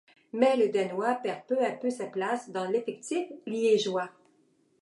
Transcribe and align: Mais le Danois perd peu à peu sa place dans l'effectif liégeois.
Mais 0.33 0.57
le 0.57 0.69
Danois 0.69 1.13
perd 1.13 1.43
peu 1.45 1.63
à 1.63 1.69
peu 1.73 1.91
sa 1.91 2.07
place 2.07 2.49
dans 2.49 2.65
l'effectif 2.65 3.27
liégeois. 3.45 4.09